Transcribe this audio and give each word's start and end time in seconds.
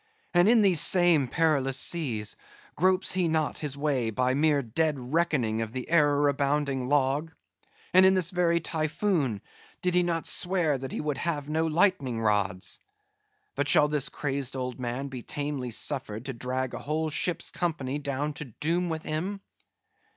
and 0.33 0.49
in 0.49 0.63
these 0.63 0.81
same 0.81 1.27
perilous 1.27 1.77
seas, 1.77 2.35
gropes 2.75 3.11
he 3.11 3.27
not 3.27 3.59
his 3.59 3.77
way 3.77 4.09
by 4.09 4.33
mere 4.33 4.63
dead 4.63 4.97
reckoning 5.13 5.61
of 5.61 5.73
the 5.73 5.87
error 5.91 6.27
abounding 6.27 6.87
log? 6.87 7.31
and 7.93 8.03
in 8.03 8.15
this 8.15 8.31
very 8.31 8.59
Typhoon, 8.59 9.41
did 9.83 9.93
he 9.93 10.01
not 10.01 10.25
swear 10.25 10.75
that 10.75 10.91
he 10.91 10.99
would 10.99 11.19
have 11.19 11.47
no 11.47 11.67
lightning 11.67 12.19
rods? 12.19 12.79
But 13.53 13.69
shall 13.69 13.89
this 13.89 14.09
crazed 14.09 14.55
old 14.55 14.79
man 14.79 15.07
be 15.09 15.21
tamely 15.21 15.69
suffered 15.69 16.25
to 16.25 16.33
drag 16.33 16.73
a 16.73 16.79
whole 16.79 17.11
ship's 17.11 17.51
company 17.51 17.99
down 17.99 18.33
to 18.33 18.45
doom 18.45 18.89
with 18.89 19.03
him? 19.03 19.39